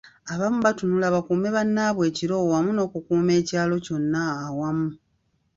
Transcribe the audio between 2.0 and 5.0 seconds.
ekiro wamu n’okukuuma ekyalo kyonna awamu.